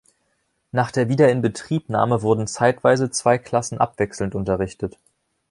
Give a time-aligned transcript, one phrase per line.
[0.71, 4.97] Nach der Wiederinbetriebnahme wurden zeitweise zwei Klassen abwechselnd unterrichtet.